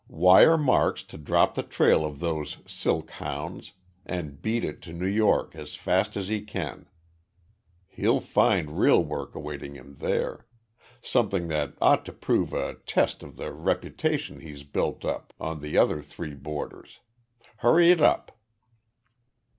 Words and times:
Wire 0.09 0.57
Marks 0.57 1.03
to 1.03 1.15
drop 1.19 1.53
the 1.53 1.61
trail 1.61 2.03
of 2.03 2.19
those 2.19 2.57
silk 2.65 3.11
hounds 3.11 3.73
and 4.03 4.41
beat 4.41 4.63
it 4.63 4.81
to 4.81 4.93
New 4.93 5.05
York 5.05 5.55
as 5.55 5.75
fast 5.75 6.17
as 6.17 6.27
he 6.27 6.41
can. 6.41 6.87
He'll 7.87 8.19
find 8.19 8.79
real 8.79 9.03
work 9.03 9.35
awaiting 9.35 9.75
him 9.75 9.97
there 9.99 10.47
something 11.03 11.49
that 11.49 11.75
ought 11.79 12.03
to 12.05 12.13
prove 12.13 12.51
a 12.51 12.77
test 12.87 13.21
of 13.21 13.37
the 13.37 13.53
reputation 13.53 14.39
he's 14.39 14.63
built 14.63 15.05
up 15.05 15.33
on 15.39 15.61
the 15.61 15.77
other 15.77 16.01
three 16.01 16.33
borders. 16.33 17.01
Hurry 17.57 17.91
it 17.91 18.01
up!" 18.01 18.31